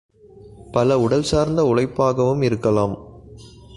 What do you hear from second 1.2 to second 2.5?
சார்ந்த உழைப்பாகவும்